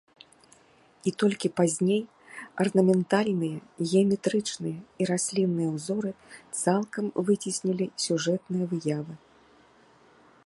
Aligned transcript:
І 1.09 1.11
толькі 1.23 1.49
пазней 1.59 1.99
арнаментальныя 2.63 3.57
геаметрычныя 3.89 4.79
і 5.05 5.07
раслінныя 5.11 5.69
ўзоры 5.75 6.11
цалкам 6.63 7.05
выцеснілі 7.27 7.85
сюжэтныя 8.07 8.65
выявы. 8.73 9.13